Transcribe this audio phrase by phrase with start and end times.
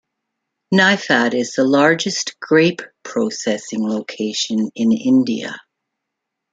[0.73, 5.55] Niphad is the largest grape processing location in India.